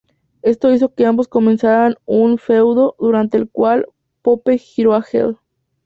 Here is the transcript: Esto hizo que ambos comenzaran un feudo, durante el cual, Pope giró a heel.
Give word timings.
Esto 0.41 0.71
hizo 0.73 0.95
que 0.95 1.05
ambos 1.05 1.27
comenzaran 1.27 1.93
un 2.05 2.39
feudo, 2.39 2.95
durante 2.97 3.37
el 3.37 3.47
cual, 3.47 3.85
Pope 4.23 4.57
giró 4.57 4.95
a 4.95 5.01
heel. 5.03 5.37